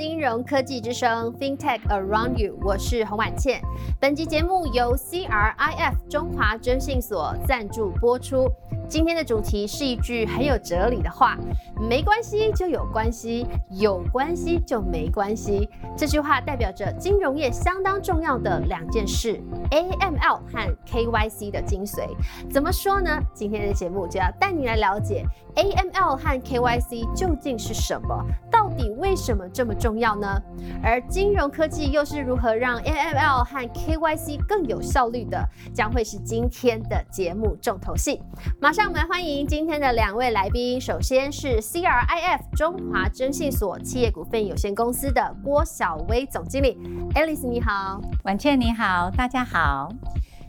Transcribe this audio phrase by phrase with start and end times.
[0.00, 3.60] 金融科技之声 FinTech Around You，我是洪婉倩。
[4.00, 8.50] 本集节目由 CRIF 中华征信所赞助播出。
[8.90, 11.38] 今天的主题是一句很有哲理的话：
[11.88, 15.70] 没关系就有关系，有关系就没关系。
[15.96, 19.40] 这句话代表着金融业相当重要的两件事
[19.70, 22.00] ：AML 和 KYC 的精髓。
[22.50, 23.16] 怎么说呢？
[23.32, 30.26] 今天的节目就要带你来了解 AML 和 KYC 究竟是什么，到底为什么这么重要呢？
[30.82, 38.20] 而金融科技又是如何让 AML 和 KYC 更有效率的，将会是今天的节目重头戏。
[38.60, 38.79] 马上。
[38.80, 40.80] 让我们来欢迎今天的两位来宾。
[40.80, 46.78] 首先是 CRIF 中华征信所企业股份有限公司的郭小薇总经理
[47.14, 49.90] ，Alice 你好，婉倩你好，大家好。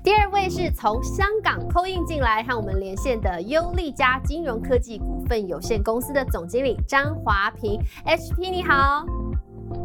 [0.02, 9.06] 第二位是从香港扣印进来和我们连线的优利家金融科技股份有限公司的总经理张华平，HP 你好，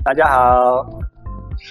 [0.05, 0.89] 大家好。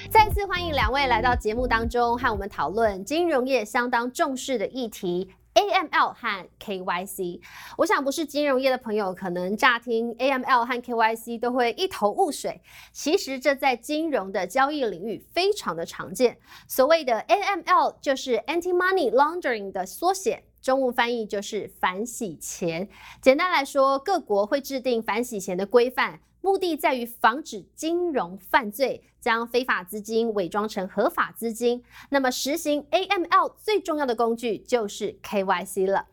[0.10, 5.30] 再次欢迎两位来到节目当中，和我们讨论金融业相当重视的议题。
[5.56, 7.40] AML 和 KYC，
[7.78, 12.62] 我想不是金融业的朋友，可能乍听 AML 和 KYC 都会一头雾水。
[12.92, 16.38] 其实这在金融的交易领域非常的常见。
[16.68, 22.90] 所谓的 AML 就是 Anti-Money Laundering 的缩写，中文翻译就是反洗钱。
[23.22, 26.20] 简单来说，各国会制定反洗钱的规范。
[26.46, 31.84] 目的在于防止金融犯罪将非法资金伪装成合法资金。
[32.12, 36.06] 那么，实行 AML 最重要的工具就是 KYC 了。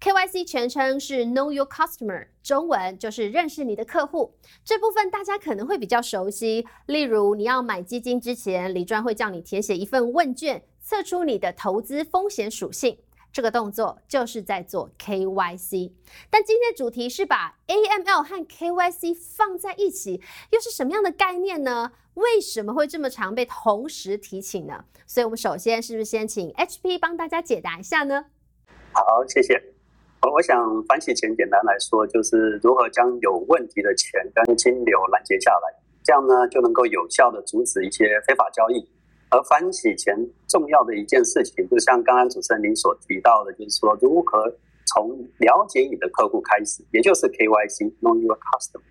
[0.00, 4.36] KYC 全称是 Know Your Customer，中文就是认识你的客户。
[4.64, 12.96] 这部分大家可能会比较熟悉，例如你要买基金之前，李专会叫你填写一份问卷，测出你的投资风险属性。
[13.32, 15.92] 这个动作就是在做 KYC，
[16.30, 21.92] 但今天的主题是把 AML 和 KYC 放在一起，又是什么样的概念呢？
[22.14, 24.84] 为什么会这么常被同时提起呢？
[25.06, 28.26] 所以，我们首先是不是先请 HP 帮大家解答一下呢？
[28.92, 29.62] 好，谢谢。
[30.22, 38.86] 我我想反洗钱简单来说，就是如何将有问题的钱跟金流拦截下来，这样呢就能够有效的阻止一些非法交易。
[39.30, 40.16] 而反洗钱
[40.48, 44.52] 重要的一件事情，就像刚刚主持人您所提到的，就是说如何
[44.86, 48.82] 从了解你的客户开始，也就是 KYC（Know Your Customer）。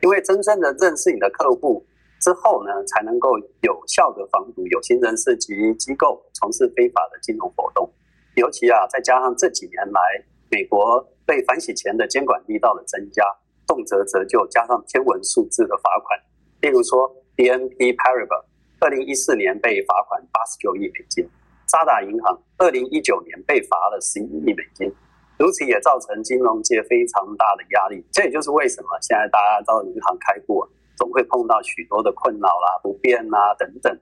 [0.00, 1.84] 因为真正的认识你的客户
[2.20, 7.90] 之后呢，才能够有效的防堵有心人士及机构从事非法的金融活动。
[8.36, 10.00] 尤其啊，再加上这几年来
[10.48, 13.24] 美国对反洗钱的监管力道的增加，
[13.66, 16.16] 动辄折旧加上天文数字的罚款，
[16.60, 18.44] 例如说 BNP Paribas。
[18.80, 21.28] 二零一四年被罚款八十九亿美金，
[21.66, 24.88] 渣打银行二零一九年被罚了十一亿美金，
[25.36, 28.04] 如此也造成金融界非常大的压力。
[28.12, 30.64] 这也就是为什么现在大家到银行开户，
[30.96, 33.98] 总会碰到许多的困扰啦、不便啦等等。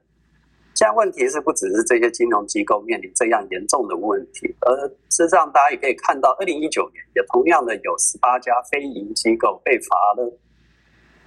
[0.75, 10.39] 现在问题是不只是这些金融机构面临这样严重的问题，而事实上大家也可以看到，二零一九年也同样的有十八家非银机构被罚了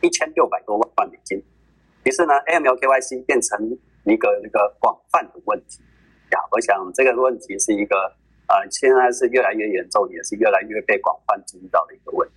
[0.02, 1.42] 一千六百多万美金。
[2.04, 3.58] 于是呢，AML KYC 变成
[4.04, 5.80] 一个一个广泛的问题
[6.32, 6.38] 呀。
[6.50, 7.96] 我想这个问题是一个
[8.48, 12.34] 呃，现在是越来越严重，也是越来越被广泛注意到的一个问题。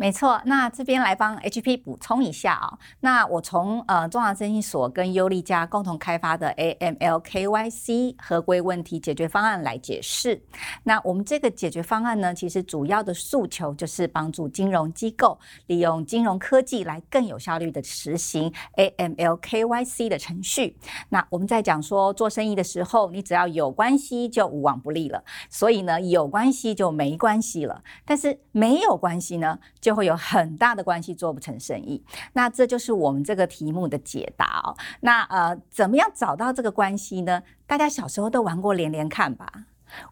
[0.00, 2.78] 没错，那这边来帮 HP 补充一下啊。
[3.00, 10.40] 那我从呃中华征信所跟优利家共同开发的 AML KYC 合规问题解决方案来解释。
[10.84, 15.36] 那我们这个解决方案呢，其实主要的诉求就是帮助金融机构
[15.66, 20.76] 利用金融科技来更有效率的实行 AML KYC 的程序。
[21.08, 25.24] 那我们在讲说做生意的时候，你只要有关系就无往不利了。
[25.50, 27.82] 所以呢，有关系就没关系了。
[28.04, 29.58] 但是没有关系呢？
[29.88, 32.04] 就会有很大的关系做不成生意，
[32.34, 34.76] 那这就是我们这个题目的解答哦。
[35.00, 37.42] 那呃，怎么样找到这个关系呢？
[37.66, 39.50] 大家小时候都玩过连连看吧。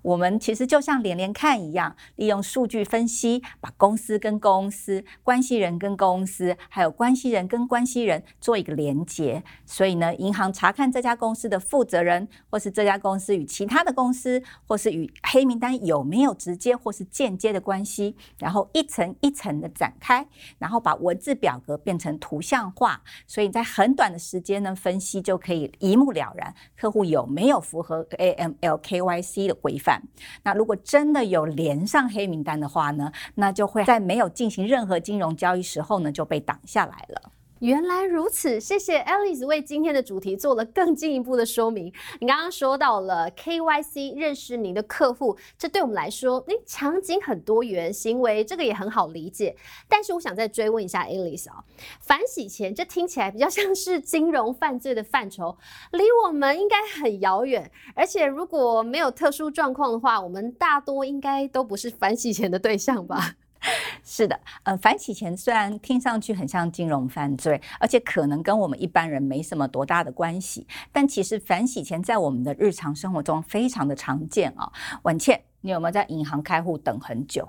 [0.02, 9.42] 我们其实就像连连看一样，利用数据分析，把公司跟公司、关系人跟公司，还有关系人跟关系人做一个连接。
[9.64, 20.26] 所以呢，银行查看这家公司的负责人，或是这家公司与其他的公司，或是与黑名单有没有直接或是间接的关系，然后一层一层的展开，
[20.58, 23.02] 然后把文字表格变成图像化。
[23.26, 29.56] 所以在很短的时间呢，分析就可以一目了然，客户有没有符合 AML KYC 的。
[29.66, 30.00] 规范。
[30.44, 37.32] 那如果真的有连上黑名单的话呢，那就会在没有进行任何金融交易时候呢就被挡下来了。
[37.60, 41.90] 原来如此，谢谢 Alice 为今天的主题做了更进一步的说明。
[42.20, 49.56] 你刚刚说到了 KYC 认识您的客户，这对我们来说，那场景很多元，行为这个也很好理解。
[49.88, 51.64] 但是我想再追问一下 Alice 啊，
[52.00, 55.56] 反洗钱这听起来比较像是金融犯罪的范畴，
[55.92, 57.70] 离我们应该很遥远。
[57.94, 63.36] 而且如果没有特殊状况的话，我们大多应该都不是反洗钱的对象吧？
[64.02, 74.70] 是的，呃，反洗钱虽然听上去很像金融犯罪，而且可能跟我们一般人没什么多大的关系，但其实反洗钱在我们的日常生活中非常的常见啊。
[75.02, 77.48] 婉倩，你有没有在银行开户等很久，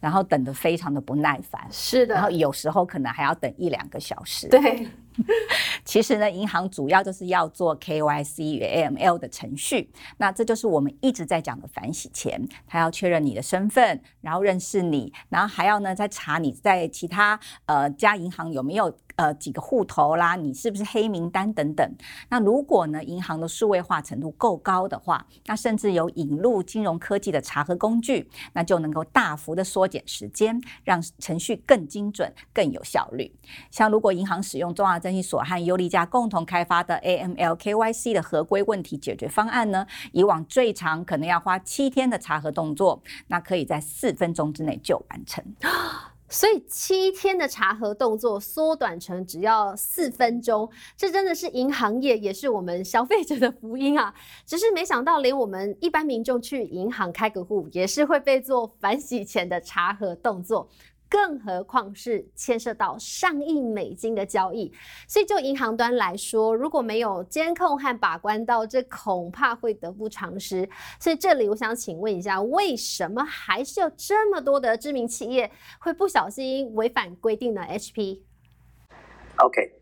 [0.00, 1.66] 然后等得非常的不耐烦？
[1.70, 4.48] 是的，然后有时候可能还要等一两个小时。
[4.48, 4.88] 对。
[5.84, 12.46] 其实呢，银行主要就是要做 KYC 与 AML 的程序，那这就是我们一直在讲的反洗钱。
[12.66, 21.88] 他要确认你的身份，然后认识你，然后还要呢再查你在其他呃家银行有没有呃几个户头啦，你是不是黑名单等等。
[22.28, 33.32] 那如果呢银行的数位化程度够高的话，那甚至有引入金融科技的查核工具，那就能够大幅的缩减时间，让程序更精准、更有效率。
[33.70, 39.86] 像如果银行使用重要证券所和优利家共同开发的 AML KYC 的合规问题解决方案呢？
[40.12, 45.44] 以往最长可能要花七天的查核动作，那可以在四分钟之内就完成。
[46.26, 54.12] 所以七天的查核动作缩短成只要四分钟，这真的是银行业也是我们消费者的福音啊！
[54.44, 60.68] 只是没想到，连我们一般民众去银行开个户，也是会被做反洗钱的查核动作。
[61.14, 64.74] 更何况是牵涉到上亿美金的交易，
[65.06, 70.68] 所以就银行端来说，如果没有监控和把关到，这恐怕会得不偿失。
[70.98, 78.20] 所以这里我想请问一下，为什么还是有这么多的知名企业会不小心违反规定呢？HP，OK，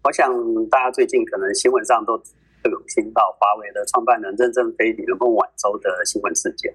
[0.04, 0.30] 我想
[0.68, 6.74] 大家最近可能新闻上都有听到华为的创办人任正非李孟晚舟的新闻事件，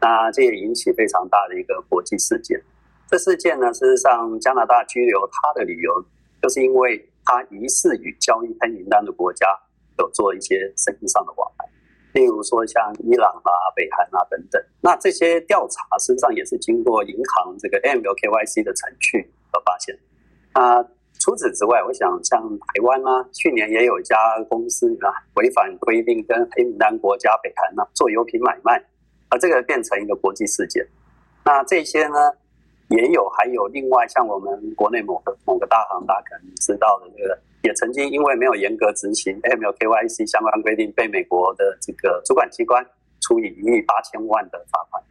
[0.00, 2.60] 那这也引起非常大的一个国际事件。
[3.08, 6.02] 这事件呢，事实上加拿大拘留他的理由，
[6.40, 9.46] 就是因为他疑似与交易黑名单的国家
[9.98, 11.68] 有做一些生意上的往来，
[12.14, 14.62] 例如说像伊朗啊、北韩啊等等。
[14.80, 19.94] 那这些调查事实上也是经过银行这个 M L K Y C 的程序而发现。
[20.52, 20.82] 啊，
[21.20, 24.16] 除此之外，我想像台湾呢，去年也有一家
[24.48, 28.82] 公司啊违反规定跟黑名单国家北韩呢做油品买卖，
[29.28, 30.88] 啊这个变成一个国际事件。
[31.44, 32.16] 那这些呢？
[32.92, 42.84] 也有，还有另外像我们国内某个某个大行，大家可能知道的这个，也曾经因为没有严格执行 M L K Y C 相关规定，被美国的这个主管机关
[43.20, 45.02] 处以一亿八千万的罚款。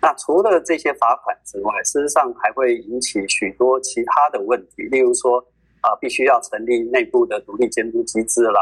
[0.00, 5.38] 那除了这些罚款之外，事实上还会引起许多其他的问题，例如说
[5.80, 8.60] 啊，必须要成立内部的独立监督机制啦，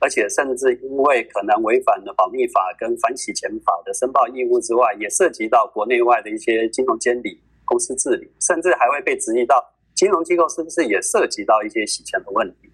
[0.00, 7.40] 而且甚至因为可能违反了保密法跟反洗钱法的申报义务之外，也涉及到国内外的一些金融监理。
[7.64, 9.64] 公司治理，甚至还会被质疑到
[9.94, 12.70] 金融机构是不是也涉及到一些洗钱的问题？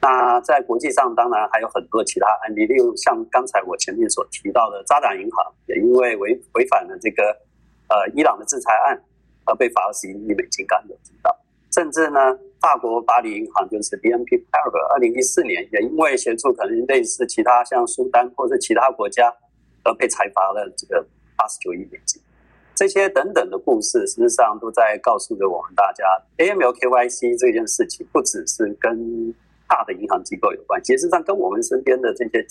[0.00, 7.24] 那在国际上，当然还有很多其他案例，例如像刚才我前面所提到的渣打银行，也因为违违反了这个
[7.88, 9.02] 呃伊朗的制裁案，
[9.44, 11.36] 而被罚了十一亿美金，刚有提到。
[11.72, 12.20] 甚至呢，
[12.60, 19.34] 法国巴黎银行就是 BNP Parib，二零一四年也因为协助可能类似其他像苏丹或者其他国家，
[19.82, 21.04] 而被裁罚了这个
[21.36, 22.22] 八十九亿美金。
[22.78, 26.04] 这些等等的故事，实际上都在告诉着我们大家
[26.36, 29.34] ，AML KYC 这件事情不只是跟
[29.66, 32.46] 大的银行机构有关，其实上跟我们身边的这些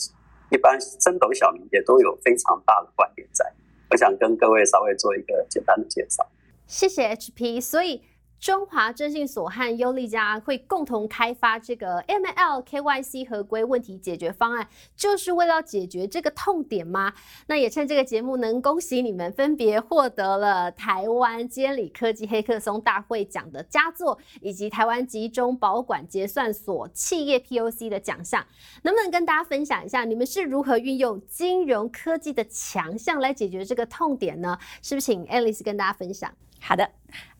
[0.52, 3.50] 一般升斗小民也都有非常大的关联在。
[3.90, 6.28] 我想跟各位稍微做一个简单的介绍。
[6.66, 8.02] 谢谢 HP，所以。
[8.40, 17.14] 中华征信所和优利家会共同开发这个 M L K Y C 合规问题解决方案，就是为了解决这个痛点吗？
[17.48, 28.46] 那也趁这个节目能恭喜你们分别获得了台湾监理科技黑客松大会奖的佳作，以及台湾集中保管结算所企业 P O C 的奖项。
[28.84, 34.58] 能不能跟大家分享一下，你们是如何运用金融科技的强项来解决这个痛点呢？
[34.84, 36.32] 是不是请 Alice 跟大家分享？
[36.60, 36.90] 好的。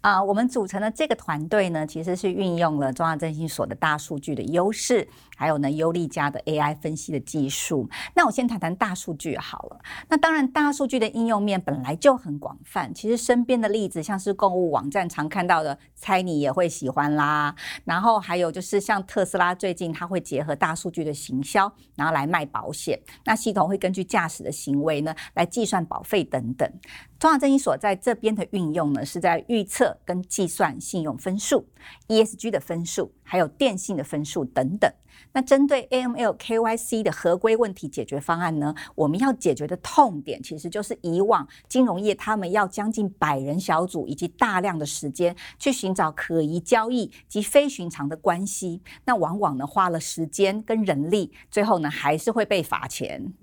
[0.02, 5.06] 啊，我们组成的这个团队呢，其实是运用了中央征信所的大数据的优势，
[5.38, 7.90] 还有呢优利家的 AI 分析的技术。
[8.16, 9.80] 那我先谈谈大数据好了。
[10.10, 12.94] 那当然，大数据的应用面本来就很广泛。
[12.94, 17.56] 其实身边的例子，像是购物网站常看到的，猜你也会喜欢啦。
[17.86, 23.00] 然后还有就是像特斯拉最近它会结合大数据的行销，然后来卖保险。
[23.24, 26.68] 那系统会根据驾驶的行为呢，来计算保费等等。
[27.20, 31.68] 中华证券所在这边的运用呢，是在预测跟计算信用分数、
[32.08, 34.90] ESG 的分数，还有电信的分数等等。
[35.34, 53.34] 那针对 AML KYC 的合规问题解决方案呢，我们要解决的痛点，其实就是以往金融业他们要将近百人小组以及大量的时间去寻找可疑交易及非寻常的关系，那往往呢花了时间跟人力，最后呢还是会被罚钱。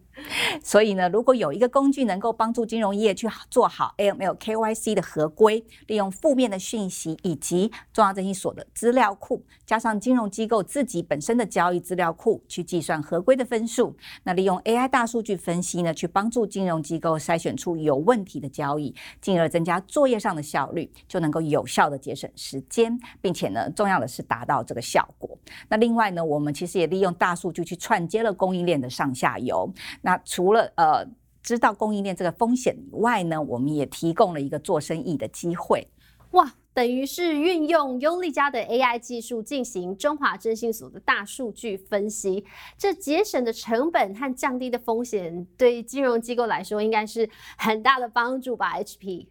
[0.63, 25.37] 所以呢，如果有一个工具能够帮助金融业去做好 AML KYC 的合规，利用负面的讯息以及重要征信所的资料库，加上金融机构自己本身的交易资料库，去计算合规的分数，那利用 AI 大数据分析呢，去帮助金融机构筛选出有问题的交易，进而增加作业上的效率，就能够有效的节省时间，并且呢，重要的是达到这个效果。
[25.69, 29.73] 那另外呢，我们其实也利用大数据去串接了供应链的上下游。
[30.05, 31.03] 那除了呃
[31.43, 35.89] 知道供应链这个风险以外呢，我们也提供了一个做生意的机会。
[36.33, 42.45] 哇，等于是运用优利家的 AI 技术进行中华征信所的大数据分析，
[42.77, 49.27] 这节省的成本和降低的风险，对金融机构来说应该是很大的帮助吧？HP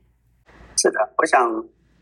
[0.77, 1.47] 是的，我想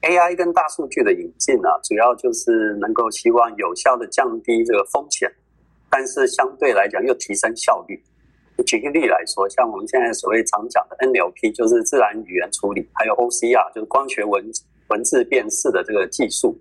[0.01, 5.29] AI 跟大数据的引进呢，主要就是能够希望有效的降低这个风险，
[5.89, 8.01] 但是相对来讲又提升效率。
[8.63, 14.43] 举个例来说，像我们现在所谓常讲的 NLP，就是自然语言处理，还有 OCR，就是光学文
[14.89, 16.57] 文字辨识的这个技术。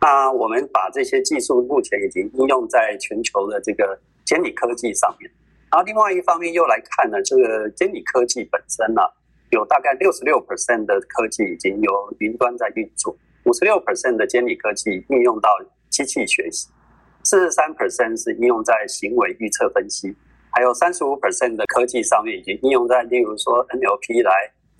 [0.00, 5.30] 那我们把这些技术目前已经应用在全球的这个监理科技上面。
[5.70, 9.02] 然后另外一方面又来看呢，这个监理科技本身呢，
[9.50, 15.50] 有大概六十六 percent 的科技已经由云端在运作，五十六 percent 的监理科技应用到
[15.90, 16.68] 机器学习，
[17.24, 20.14] 四十三 percent 是应用在行为预测分析。
[20.54, 24.30] 还有三十五 percent 的科技上面已经应用在，例如说 NLP 来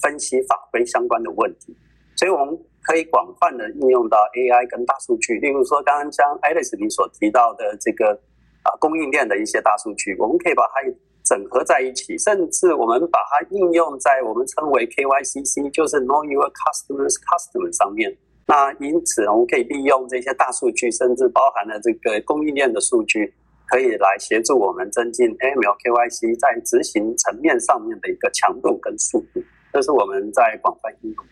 [0.00, 1.76] 分析法规相关的问题，
[2.16, 5.34] 所以我们可以广泛的应用到 AI 跟大数据。
[5.40, 8.12] 例如说，刚刚将 Alice 你所提到的这个
[8.62, 10.74] 啊供应链的一些大数据，我们可以把它
[11.24, 18.16] 整合在一起，甚至我们把它应用在我们称为 KYCC，就是 Know Your Customers Customer 上面。
[18.46, 23.34] 那因此，我们可以利用这些大数据，甚至包含了这个供应链的数据。
[23.66, 29.42] 可以来协助我们增进 AML KYC 在执行层面上面的一个强度跟速度，
[29.72, 31.24] 这是我们在广泛应用。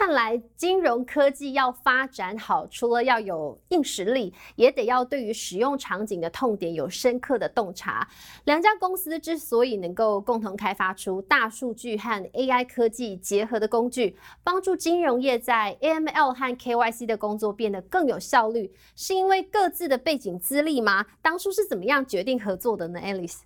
[0.00, 8.08] 看来金融科技要发展好，除了要有硬实力，也得要对于使用场景的痛点有深刻的洞察。
[8.44, 21.04] 两家公司之所以能够共同开发出大数据和 AI 科技结合的工具，帮助金融业在 AML 和 KYC 的工作变得更有效率，是因为各自的背景资历吗？
[21.20, 23.40] 当初是怎么样决定合作的呢，Alice？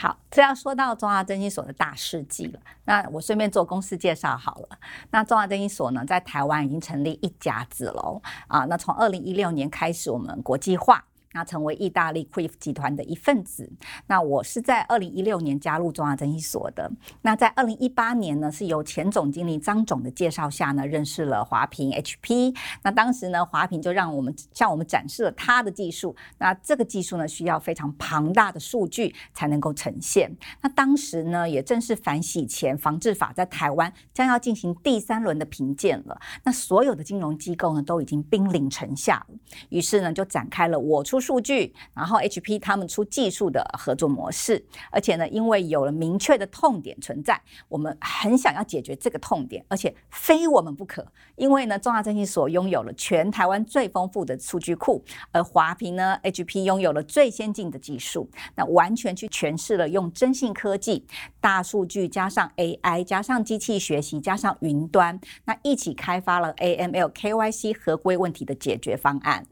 [0.00, 2.60] 好，这要说到中华征信所的大事迹了。
[2.84, 4.78] 那我顺便做公司介绍好了。
[5.10, 8.22] 那中华征信所呢，在台湾已经成立一家子喽。
[8.46, 11.04] 啊，那从二零一六年开始，我们国际化。
[11.32, 13.70] 那成为意大利 Quif 集团的一份子。
[14.06, 16.90] 那我是在二零一六年加入中华证券所的。
[17.20, 22.56] 那在二零一八年呢，是由前总经理张总的介绍下呢，认识了华平 HP。
[22.82, 26.16] 那当时呢，华平就让我们向我们展示了他的技术。
[26.38, 30.34] 那这个技术呢，需要非常庞大的数据才能够呈现。
[30.62, 36.18] 那当时呢，也正是反洗钱防治法在台湾将要进行第三轮的评鉴了。
[36.44, 39.34] 那所有的金融机构呢，都已经兵临城下了。
[39.68, 41.17] 于是呢，就展开了我出。
[41.20, 51.06] 数据，然后 HP 他们出技术的合作模式，而且呢，因为有了明确的痛点存在，我们很想要解决这个痛点，而且非我们不可。
[51.36, 61.06] 因为呢，中华征信所拥有了全台湾最丰富的数据库，而华平呢，HP 拥有了最先进的技术，那完全去诠释了用征信科技、
[61.40, 69.46] 大数据加上 AI 加上机器学习加上云端，那一起开发了 AML KYC 合规问题的解决方案。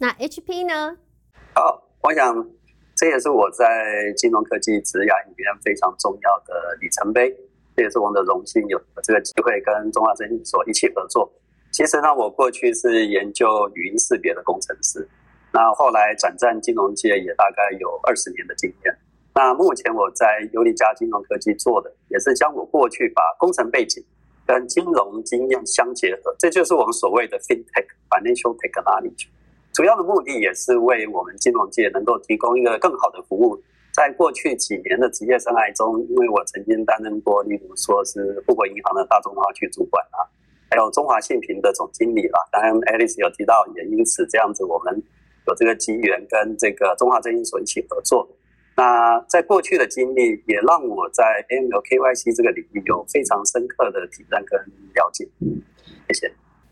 [0.00, 0.96] 那 HP 呢？
[1.54, 2.34] 好，我想
[2.96, 7.28] 这也是我在金融科技职涯里面非常重要的里程碑，
[7.76, 11.30] 这也是我们的荣幸，有这个机会跟中华证券所一起合作。
[11.70, 15.06] 其实呢，我过去是研究语音识别的工程师，
[15.52, 18.96] 那后来转战金融界也大概有二十年的经验。
[19.34, 24.02] 那目前我在尤利加金融科技做的，也是将我过去把工程背景
[24.46, 29.28] 跟金融经验相结合，这就是我们所谓的 FinTech（Financial Technology）。
[29.80, 33.58] 主要的目的也是为我们金融界能够提供一个更好的服务。
[33.94, 40.20] 在过去几年的职业生涯中，因为我曾经担任过，例如说是富国银行的大中华区主管啊，
[40.68, 42.46] 还有中华信平的总经理啦。
[42.52, 45.02] 当然，Alice 有提到，也因此这样子，我们
[45.46, 48.28] 有这个机缘跟这个中华征信所一起合作。
[48.76, 54.60] 那在过去的经历，也让我在 AML KYC 这个领域有非常深刻的体验跟
[54.92, 55.26] 了解。
[56.08, 56.30] 谢谢。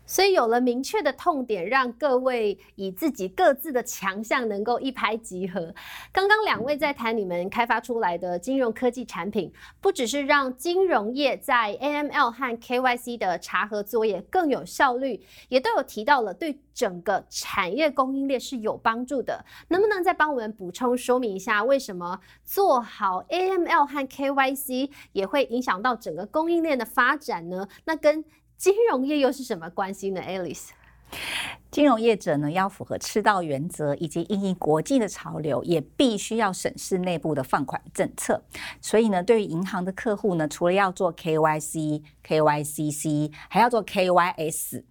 [0.09, 5.71] 所以有了明确的痛点，让各位以自己各自的强项能够一拍即合。
[6.11, 19.45] 刚刚两位在谈你们开发出来的金融科技产品，不只是让金融业在 AML 和 KYC 的查核作业更有效率，也都有提到了对整个产业供应链是有帮助的。
[19.67, 27.67] 能不能再帮我们补充说明一下，为什么做好 AML 和 KYC 也会影响到整个供应链的发展呢？
[27.85, 28.25] 那跟
[28.59, 30.71] 金融业又是什么关系呢，Alice？
[31.71, 38.41] 金融业者呢，要符合赤道原则以及应应国际的潮流，也必须要审视内部的放款政策。
[38.81, 44.83] 所以呢，对于银行的客户呢，除了要做 KYC、KYCC，还要做 KYS，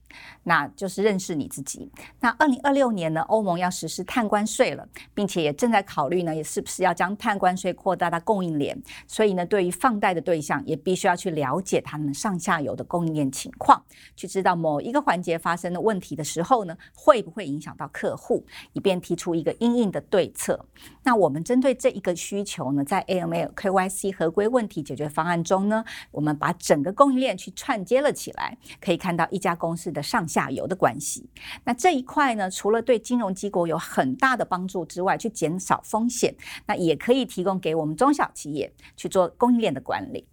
[0.44, 1.90] 那就是认识你自己。
[2.20, 8.80] 那二零二六年呢，欧盟要实施碳关税了，并且也正在考虑呢，也是不是要将碳关税扩大到供应链。
[9.08, 13.82] 所以呢，对于放贷的对象，也必须要去了解他们上下游的供应链情况，
[14.14, 16.67] 去知道某一个环节发生的问题的时候。
[16.94, 20.64] 会不会影响到客户，以便提出一个应应的对策？
[21.04, 31.28] 那我们针对这一个需求呢，在 AML KYC 合规问题解决方案中呢，我们把整个供应链去串接了起来，可以看到一家公司的上下游的关系。
[31.64, 36.34] 那这一块呢，除了对金融机构有很大的帮助之外，去减少风险，
[36.66, 40.26] 那也可以提供给我们中小企业去做供应链的管理。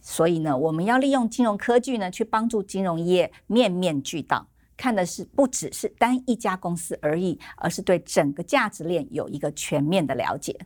[0.00, 4.48] 所以呢，我们要利用金融科技呢，去帮助金融业面面俱到。
[4.82, 10.58] 看的是不只是单一家公司而已，而是对整个价值链有一个全面的了解。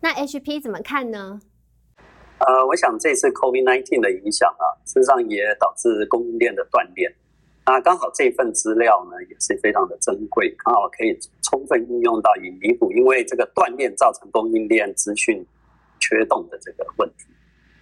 [0.00, 1.40] 那 HP 怎么看呢？
[2.38, 7.12] 呃，我想这次 COVID-19 的影响啊，事实上也导致供应链的断裂。
[7.66, 15.44] 那刚好这份资料呢，也是非常的珍贵，刚好可以充分应用到以弥补因为这个断裂造成供应链资讯
[15.98, 17.24] 缺洞的这个问题。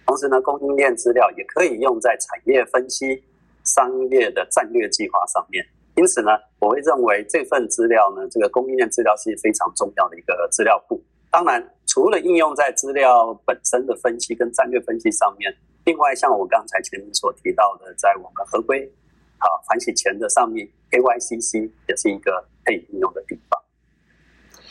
[0.07, 3.23] 同时呢，供应链资料也可以用在产业分析。
[3.63, 5.65] 商业的战略计划上面，
[5.95, 11.01] 因此呢，我会认为这份资料呢，这个供应链资料是非常重要的一个资料库。
[11.31, 15.51] 当然，除了应用在资料本身的分析跟战略分析上面，
[15.85, 18.91] 另外像我刚才前面所提到的，在我们合规
[19.39, 23.61] 啊反洗钱的上面，KYCC 也是一个可以应用的地方。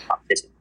[0.07, 0.51] 好，谢谢。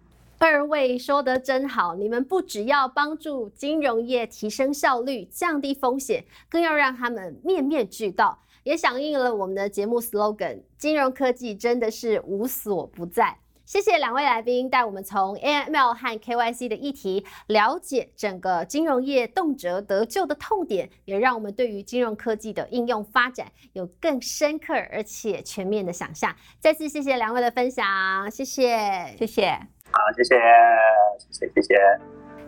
[0.44, 13.38] 二位说的真好，你们不只要帮助金融业提升效率、降低风险，更要让他们面面俱到，也响应了我们的节目 slogan：金融科技真的是无所不在。
[13.66, 26.36] 谢谢两位来宾带我们从 AML 和 KYC 的议题了解整个金融业动辄得救的痛点，也让我们对于金融科技的应用发展有更深刻而且全面的想象。
[26.60, 29.68] 再次谢谢两位的分享，谢谢，谢谢。
[29.92, 30.36] 好，谢谢，
[31.30, 31.76] 谢谢，谢谢。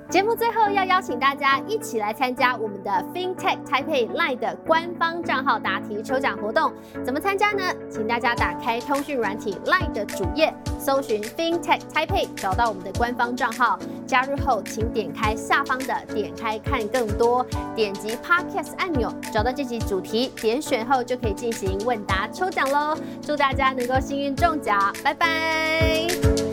[0.09, 6.71] 节目最后要邀请大家一起来参加我们的 FinTech Taipei Line 的官方账号答题抽奖活动。
[7.05, 7.63] 怎么参加呢？
[7.89, 13.79] 请大家打开通讯软体 Line 的主页，搜寻 FinTech Taipei，找到我们的官方账号。
[14.05, 22.95] 加入后，请点开下方的点开看更多，点击 Podcast 按钮，找到这集主题，点选后就可以进行问答抽奖喽。
[23.21, 26.52] 祝大家能够幸运中奖，拜拜。